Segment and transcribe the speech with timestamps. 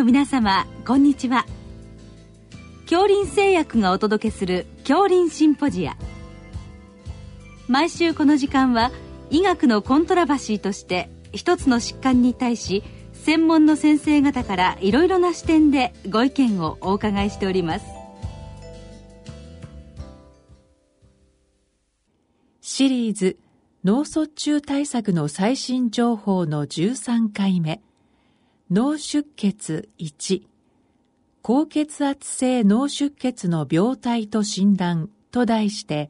[0.00, 1.44] の皆様こんにちは。
[2.88, 5.94] 恐林製薬がお届けする恐林シンポジア。
[7.68, 8.92] 毎週この時間は
[9.28, 17.84] 医学のコントラバシーとして一つの疾患に対し専門の先生方からいろいろな視点でご意見をお伺いしております。
[22.62, 23.38] シリーズ
[23.84, 27.82] 脳卒中対策の最新情報の13回目。
[28.70, 30.44] 脳出血1
[31.42, 36.08] 高血圧性脳出血の病態と診断と題して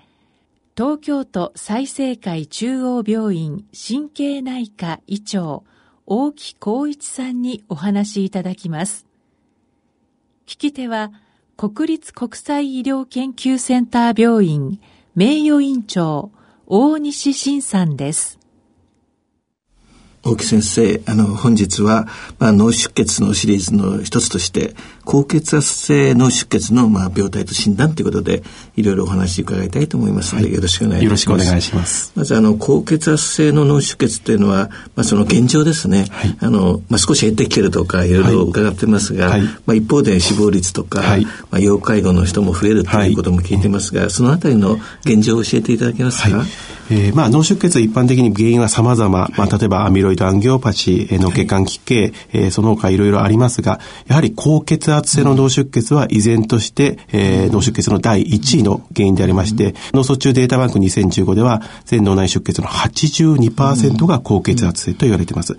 [0.77, 5.64] 東京都済生会中央病院神経内科医長
[6.05, 9.06] 大木光一さんにお話いただきます。
[10.47, 11.12] 聞き手は
[11.56, 14.81] 国立国際医療研究センター病院
[15.14, 16.31] 名誉院長
[16.66, 18.39] 大西晋さんです。
[20.22, 22.06] 大木先生、あの、本日は、
[22.38, 24.74] まあ、脳出血のシリーズの一つとして、
[25.06, 28.42] 高血圧性脳出血の、まあ、病態と診断ということで、
[28.76, 31.04] いろいろお話伺いたいと思いますので、はい、よろしくお願いします。
[31.04, 32.12] よろしくお願いします。
[32.14, 36.06] まず、あの、高血圧性の脳出血というのは、まあ、その現状ですね。
[36.10, 38.12] はい、あの、まあ、少し減ってきてるとか、い。
[38.12, 41.02] ろいろ伺ってますが、はい、まあ、一方で死亡率とか、
[41.50, 46.44] まあ、要介護の人も増えるということも聞いてますが、そのあたりの現状を教えていただけますか、
[46.91, 65.56] えー、まあ、脳出血一般的に原因は様々、まあ、例えばアミロイドアンギオパチの血管奇形、えー、その他いろいろありますが、やはり高血圧性の脳出血は依然として、えー、脳出血の第1位の原因でありまして、脳卒中データバンク2015では、全脳内出血の82%が高血圧性と言われています。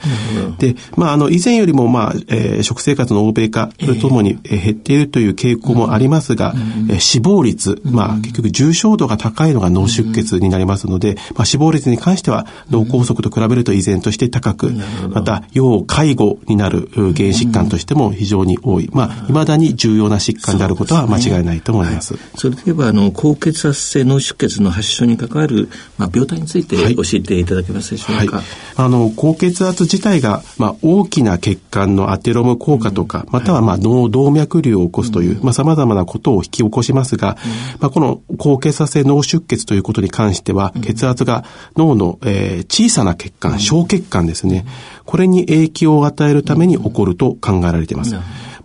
[0.59, 6.53] で、まあ、あの、以前よりも、まあ、えー、食生活の欧米化とともに減っているという傾向もありますが、
[6.89, 14.71] えー、死亡率、まあ、結局重症度が高いのが脳出血になりますので、まあ、死亡率に関しては脳梗塞と比べると依然として高く、
[15.09, 18.89] また要介護になる原因疾患としても非常に多い。
[18.93, 22.15] まあ、未だに重要な疾患であることは間違いないと思います。
[22.35, 28.37] そ、ねはい、れでは、あの、高血圧性脳出血の発症に関わる、まあ、病態について教えていただけますでしょうか。
[28.37, 28.45] はい、
[28.75, 37.37] あの、高血圧自体が、まあ、大きな血管のアテロム効果とか、または、まあ、脳動脈瘤を起こすという、まあ、様々なことを引き起こしますが、
[37.79, 41.43] まあ、この高血圧性脳出血ということに関しては、血圧が
[41.77, 44.65] 脳の、えー、小さな血管、小血管ですね。
[45.05, 48.15] これに影響を与えるために起こると考えられています。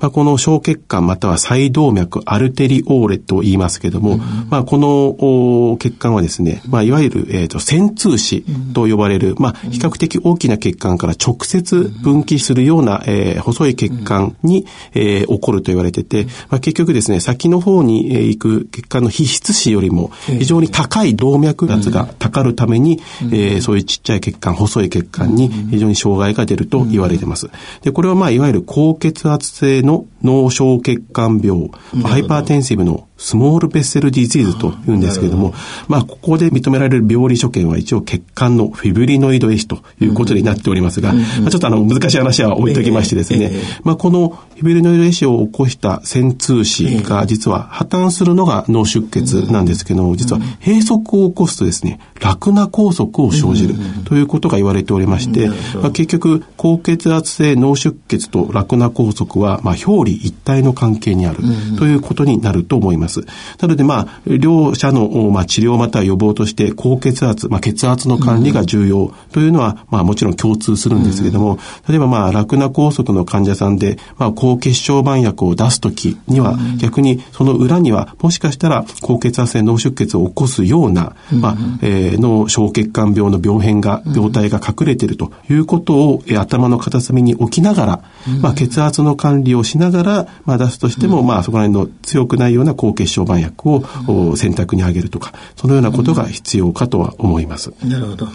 [0.00, 23.00] まあ、この小血管または細動脈アルテリオーレと言いますけれども、うん、まあ、この血管はですね、まあ、いわゆる、えーと、線通子と呼ばれる、まあ、比較的大きな血管から直接分岐するような、えー、細い血管に、えー、起こると言われてて、まあ、結局ですね、先の方に行く血管の皮質子よりも非常に高い動脈圧がたかるために、
[23.32, 27.50] えー、そういうちっちゃい血管、細い血管に非常に障害が出ると言われています。
[27.82, 31.70] で、これはまあ、いわゆる高血圧性の脳小血管病、
[32.04, 35.54] ハイパーテンシブのスモールベッセルディジーズというんですけれども、
[35.88, 61.38] まあ、ここで認められる病理所見は一応血管のフィブリノイド壊死ということになっておりますが、まあ、ちょっとあの、難しい話は置いときましてですね、まあ、このフィブリノイド壊死を起こした線通子が実は破綻するのが脳出血なんですけども、実は閉塞を起こすとですね、楽な拘束を生じるということが言われておりまして、まあ、結局、高血圧性脳出血と楽な拘束は、まあ、表裏一体の関係にある
[61.78, 63.05] ということになると思います。
[63.06, 63.20] ます。
[63.60, 71.58] なので、まあ、両者の、まあ、治療または予防として高血圧、まあ、血圧の管理が重要というのは、まあ、もちろん共通するんですけれども、
[71.88, 88.04] 例えば、まあ、楽な梗塞の患者さんで、まあ、高血小板薬を出すときには、逆にその裏には、もしかしたら高血圧性脳出血を起こすような、まあ、えー、脳小血管病の病変が、病態が隠れているということを、えー、頭の片隅に置きながら、
[88.40, 93.71] まあ、血圧の管理をしながら、まあ、出すとしても、まあ、そこら辺の強くないような高血小板薬
[94.09, 97.72] を選択に挙げるとか、そのようなことが必要かとは思います。
[97.84, 98.28] なるほど。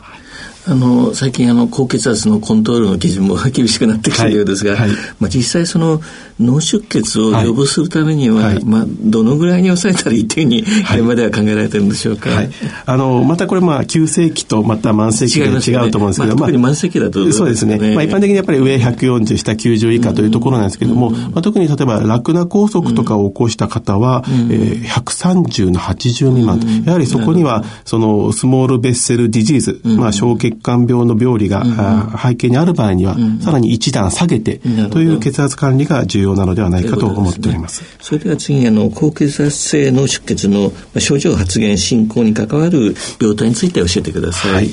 [0.67, 4.79] あの最近あの高血圧のコントロールの基準も 厳しくなってきているようですが、はい。
[4.81, 6.01] はい、まあ、実際その
[6.39, 12.29] 脳出血を予防するためには、はい、まあ、どのぐらいに抑えたらいいというふうに、これまでは考えられてるんでしょうか、
[12.85, 31.63] あのまたこれまあ急性期とまた慢性期で違うと思うんですけど、まあ、特に慢性期だと、ね、そうですね、まあ、一般的にやっぱり上140下90以下というところなんですけども、うん、まあ、特に例えば楽な梗塞とかを起こした方は、うん、えー、130の80未満、うん、やはりそこにはそのスモールベッセルディジーズ、まあ、小血管病の病病理が、
[32.21, 34.59] 背景にある場合には、さらに一段下げて、
[34.91, 37.83] という血圧管理が重要なのではないかと思っております。
[38.01, 44.53] それでは次あの高血圧性脳出血の症状発現進行に関わる病態について教えてください。
[44.53, 44.69] はい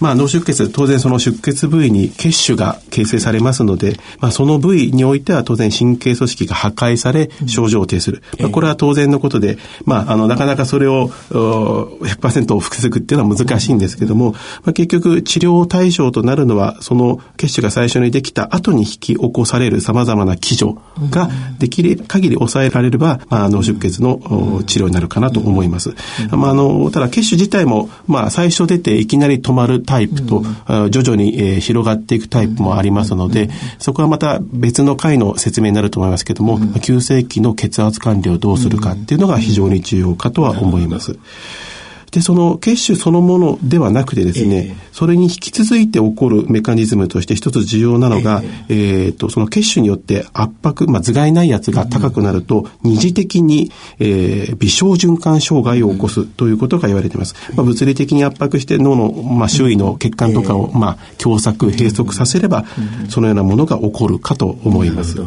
[0.00, 8.22] まあ、脳出血、当然その出血部位に血腫が形成されますので、まあ、その部位においては当然神経組織が破壊され、症状を呈する。
[8.38, 20.78] まあ、これは当然のことで、まあ、あの、なかなかそれを100%を防ぐっていうのは難しいんですけども、まあ、結局治療対象となるのは、その血腫が最初にできた後に引き起こされる様々な基準
[21.10, 21.28] が
[21.58, 25.94] できる限り抑えられれば、まあ、脳出血の治療になるかなと思います。
[26.30, 30.42] まあ、あの、ただ血腫自体も、まあ、最初出ていきなり止まるタイプと、
[30.90, 33.48] 徐々に、えー、広がっていくタイプもありますので、
[33.78, 41.18] そこはまた別の回の説明になると思いますけども、急性期の血圧管理をどうするかっていうのが非常に重要かとは思います。
[42.10, 57.34] で、その血腫そのものではなくてですね、えー、それに引き続いて起こるメカニズムとして一つ重要なのが、えー、えーとその血腫によって圧迫、まあ、頭蓋内圧が高くなると、二次的に、えー、微小循環障害を起こすということが言われています。
[57.54, 62.64] まあ、物理的に圧迫して脳の、まあ、周囲の血管とかを、まあ、狭窄、閉塞させれば、
[63.08, 65.18] そのようなものが起こるかと思います。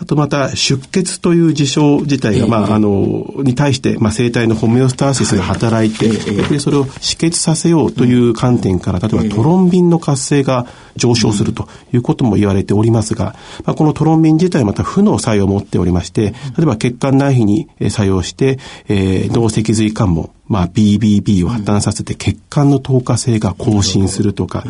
[0.00, 6.08] あとまた出血という事象自体が、まあ、あの、に対して、まあ、生体のホメオスターシスが働いて、
[6.48, 13.34] でそれを止血させようという観点から、例えばトロンビンの活性が上昇するということも言われておりますが、
[13.64, 24.64] まあ、このトロンビン自体また負の作用を持っておりまして、例えば血管内皮に作用して、えー、脳脊髄関門、まあ、BBB を破綻させて血管の透過性が更新するとか、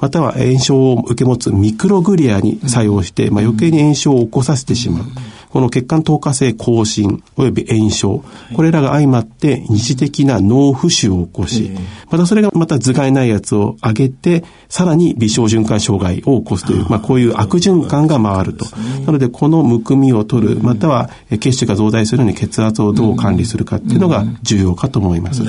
[0.00, 5.04] または炎症を受け持つミクログリアに作用して、まあ、余計に炎症を起こさせてしまう。
[5.50, 8.22] この血管透過性更新及び炎症、
[8.54, 11.70] これらが相まって二次的な脳浮腫を起こし、
[12.10, 18.66] またそれがまた頭蓋内圧を上げて、さらに微小循環障害を起こすという、まあこういう悪循環が回ると。
[19.06, 21.10] なのでこのむくみを取る、または
[21.40, 25.42] 血腫が増大するのに血圧をどう管理するかっていうのが重要かと思います。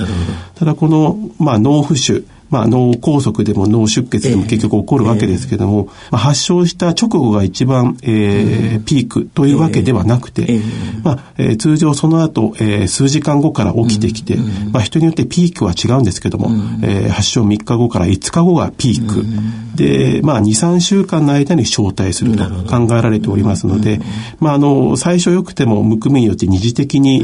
[0.55, 10.59] ただこの、まあ脳浮腫、まあ、脳梗塞でも脳出血でも結局起こるわけですけども、まあ、発症した直後が一番、えー、ピークというわけではなくて、
[11.03, 14.37] まあえー、通常その後、えー、数時間後から起きてきて、
[14.71, 16.49] まあ、人によってピークは違うんですけども、
[16.83, 19.23] えー、発症3日後から5日後がピーク、
[19.79, 24.01] で、まあ、2、3週間の間に招待すると考えられておりますので、
[24.39, 27.21] まあ、あの、最初良くてもむくみによって二次的に、え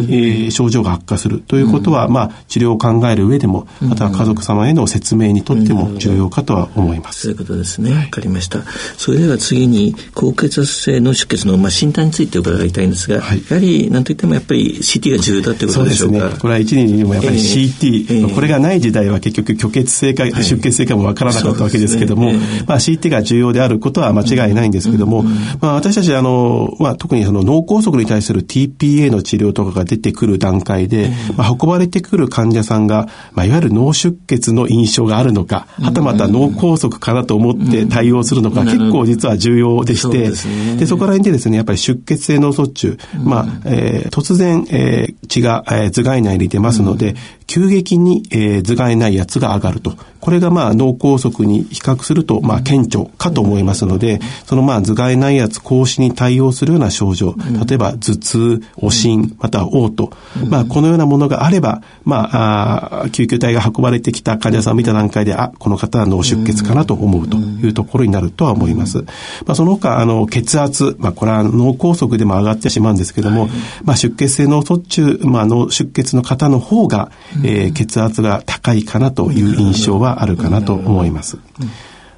[0.47, 7.21] ー、症状が悪化するということは、まあ、治療を考える上でも、または家族様への説明にとっても重要かとは思います。
[7.21, 7.91] そういうことですね。
[7.91, 8.63] わかりました。
[8.97, 16.19] それでは次に、高血圧性脳出血の、まあ、診断について伺いたいんですが、はい、やはり、なんといってもやっぱり CT が重要だということでしょうか？
[16.19, 16.39] そうですね。
[16.39, 25.23] これは一年にもやっぱり CT、えーえー、これがない時代は結局虚血性か出血性かもわからなかったわけですけども、ねえー、まあ CT が重要であることは間違いないんですけども、
[25.61, 40.31] まあ私たちあの、まあ特にその脳梗塞に対する TPA の治療とかが出てくる段階で、まあ運ばれてくる患者さんが、まあいわゆる脳出血の印象があるのか、はたまたた脳梗塞かなと思って対応するのが結構実は重要でして、
[40.77, 47.15] で、そこら辺でですね、やっぱり出血性脳卒中、まあ、えー、突然、えー、血が、えー、頭蓋内に出ますので、
[47.47, 49.95] 急激に、えー、頭蓋内圧が上がると。
[50.25, 57.35] これがまあ脳梗塞に比較するとまあ顕著かと思いますので、そのまあ頭蓋内圧格子に対応するような症状、
[57.67, 60.09] 例えば頭痛、おしん、または嘔吐、
[60.49, 69.03] まあこのようなものがあれば、まあ、あ救急隊が運ばれてきた患者さんを見た段階で、あ、この方は脳出血かなと思うというところになるとは思います。
[69.45, 73.47] まあその他、あの、血圧、まあこれは脳梗塞でも上がってしまうんですけども、
[73.83, 77.11] まあ出血性脳卒中、まあ脳出血の方の方が、
[77.43, 81.37] えー、血圧が高いかなという印象はあるかなと思います。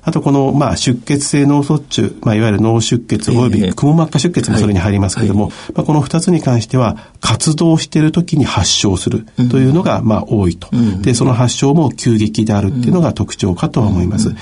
[0.07, 10.69] あとこの、まあ、出血性脳卒中、まあ、いわゆる脳出血及びくも膜下出血もそれに入りますけれども、まあ、この二つに関しては、活動している時に発症するというのが、まあ、多いと。
[11.01, 14.33] で、その発症も急激であるっていうのが特徴かとは思います。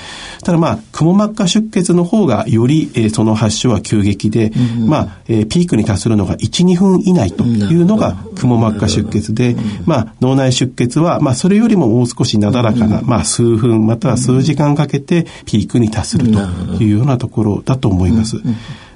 [0.44, 4.52] ただ、まあ、くも膜下出血の方が、より、えー、その発症は急激で、
[4.86, 16.38] まあ、えー、ピークに達するのが1、2分以内というのが、くも膜下出血で、まあ、脳内出血は、まあ、それよりももう少しなだらかな、まあ、数分、または数時間かけて、ピピークに達すると
[16.82, 18.36] いうようなところだと思います。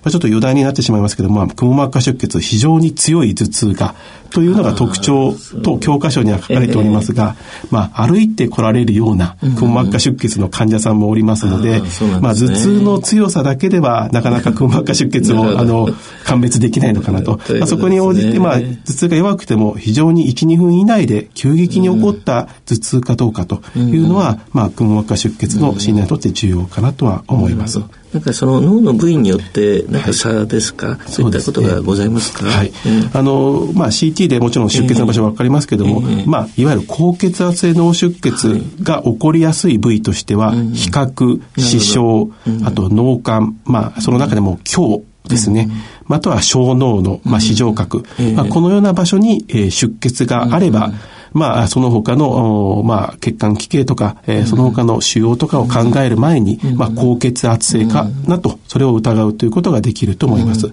[0.02, 3.94] まあ、ちょっと余談になってしまいますけども、まあ、くも膜下出血、非常に強い頭痛が、
[4.30, 7.36] というのが特徴と教科書には書かれておりますが、
[7.70, 11.82] まあ、歩いて来られるようなくも膜下出血の患者さんもおりますので、
[12.20, 15.88] まあ、頭痛の強さだけでは、なかなかくも膜下出血を、 あの、
[16.24, 17.40] 鑑別できないのかなと。
[17.58, 27.80] まあ、そこに応じて、まあ、頭痛が弱くても、非常に1、2分以内で急激に起こった頭痛かどうかというのは、まあ、くも膜下出血の診断にとって重要かなとは思います。
[28.12, 32.72] なんかその脳の部位によってなんか差ですか、はい、そういったことがございますか、はい、
[33.12, 38.48] あのまあ CT でもちろん出血の場所わかりますけども、えー、まあいわゆる高血圧性脳出血
[38.82, 42.34] が起こりやすい部位としては、比較視床
[42.66, 45.68] あと脳幹まあその中でも胸ですね、
[46.06, 48.02] または小脳の、まあ、視上核、
[48.34, 50.92] まあ、このような場所に、えー、出血があれば、
[51.32, 60.70] まあ、その他の、まあ、血管奇形とか、えー、その他の腫瘍とかを考える前に、まあ、高血圧性かなと、それを疑うということができると思います。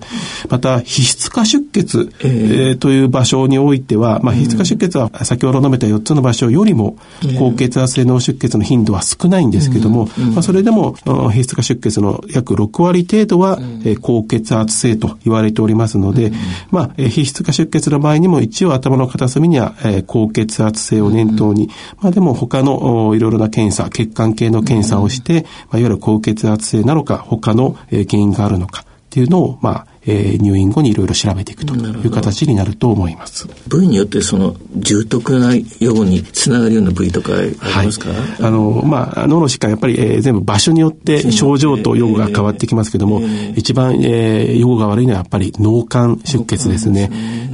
[0.50, 6.98] また、皮質化出血、えー、という場所においては、まあ、皮質化出血は先ほど述べた4つの場所よりも、
[7.38, 10.96] 高血圧性脳出血の頻度は少ないんですけども、まあ、それでも、
[11.32, 16.32] 皮質化出血の約6割程度は、えー、高血圧性と言われておりますので、
[16.72, 21.70] まあ、皮質化出血の場合にも一応頭の片隅には、えー、高血血圧性を念頭に、
[22.02, 33.48] まあでも他のいろいろな検査、血管系の検査をして、まあ、いわゆる高血圧性なのか、他の原因があるのかっていうのを、まあ、えー、入院後にいろいろ調べていくという形になると思います。
[33.68, 35.62] 部位によってその重篤なよ
[35.94, 37.56] うにつながるような部位とかあり
[37.88, 47.10] ますか、はい、あの、まあ、脳の疾患やっぱり、えー、全部場所によって症状と予後が変わってきますけども、えー、一番、えー、予後が悪いのはやっぱり脳幹出血ですね。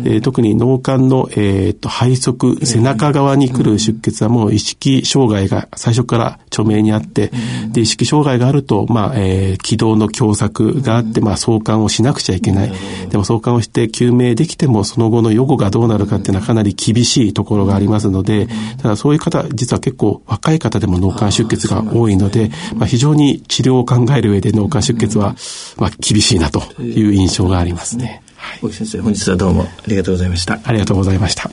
[0.06, 7.32] えー、特に脳幹の、えー、と背側、背中側に来る出血はもう意識障害が最初から著名にあって、
[7.72, 12.43] で、意識障害があると、まあ、えー、気道の狭窄があって、まあ、相関をしなくちゃいけない。
[12.52, 18.48] でも相関をして救命できてもその後の予後がどうなるかっていうのはかなり厳しいところがありますので、
[18.82, 25.36] ただそういう方、実は結構若い方でも脳幹出血が多いので、まあ、非常に治療を考える上で脳幹出血は、
[25.78, 28.22] まあ、厳しいなという印象がありますね。
[28.36, 30.60] はい、先生、本日はどうもありがとうございました。
[30.64, 31.50] ありがとうございました。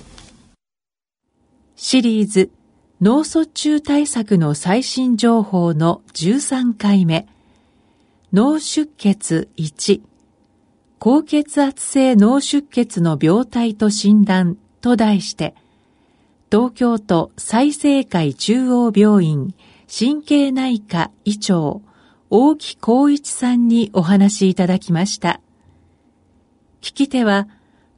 [1.77, 2.51] シリーズ
[3.01, 7.27] 脳卒中対策の最新情報の13回目。
[8.35, 10.03] 脳出血1
[11.01, 15.55] 高血圧性脳出血の病態と診断と題して、
[16.53, 19.55] 東京都済生会中央病院
[19.89, 21.81] 神経内科医長
[22.29, 25.41] 大木光一さんにお話しいただきました。
[26.83, 27.49] 聞き手は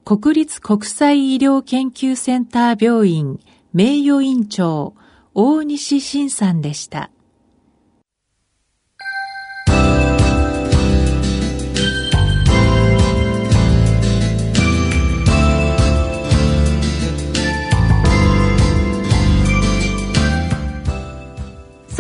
[0.04, 3.40] 国立国際医療研究センター病院
[3.73, 4.94] 名誉院長
[5.35, 7.11] 大西晋さんでした。